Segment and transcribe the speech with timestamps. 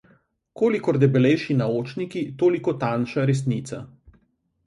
[0.59, 3.83] Kolikor debelejši naočniki, toliko tanjša resnica.